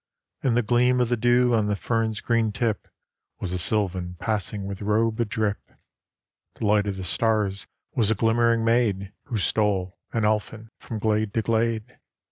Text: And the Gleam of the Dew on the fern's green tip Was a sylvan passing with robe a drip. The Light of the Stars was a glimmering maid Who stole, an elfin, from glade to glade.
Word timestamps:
And 0.41 0.57
the 0.57 0.63
Gleam 0.63 0.99
of 0.99 1.09
the 1.09 1.15
Dew 1.15 1.53
on 1.53 1.67
the 1.67 1.75
fern's 1.75 2.21
green 2.21 2.51
tip 2.51 2.87
Was 3.39 3.51
a 3.53 3.59
sylvan 3.59 4.15
passing 4.17 4.65
with 4.65 4.81
robe 4.81 5.19
a 5.19 5.25
drip. 5.25 5.59
The 6.55 6.65
Light 6.65 6.87
of 6.87 6.97
the 6.97 7.03
Stars 7.03 7.67
was 7.93 8.09
a 8.09 8.15
glimmering 8.15 8.65
maid 8.65 9.13
Who 9.25 9.37
stole, 9.37 9.99
an 10.11 10.25
elfin, 10.25 10.71
from 10.79 10.97
glade 10.97 11.35
to 11.35 11.43
glade. 11.43 11.99